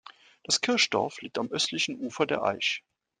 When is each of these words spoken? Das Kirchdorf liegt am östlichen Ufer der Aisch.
Das 0.43 0.61
Kirchdorf 0.61 1.21
liegt 1.21 1.37
am 1.37 1.51
östlichen 1.51 1.95
Ufer 1.99 2.25
der 2.25 2.41
Aisch. 2.41 2.83